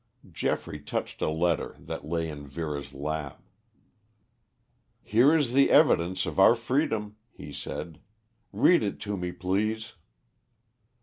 Geoffrey 0.31 0.79
touched 0.79 1.21
a 1.21 1.29
letter 1.29 1.75
that 1.79 2.03
lay 2.07 2.27
in 2.27 2.47
Vera's 2.47 2.91
lap. 2.91 3.39
"Here 5.03 5.31
is 5.31 5.53
the 5.53 5.69
evidence 5.69 6.25
of 6.25 6.39
our 6.39 6.55
freedom," 6.55 7.17
he 7.29 7.51
said. 7.53 7.99
"Read 8.51 8.81
it 8.81 8.99
to 9.01 9.15
me, 9.15 9.31
please." 9.31 9.93